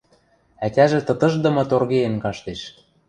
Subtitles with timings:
[0.65, 2.61] Ӓтяжӹ тытышдымы торгеен каштеш.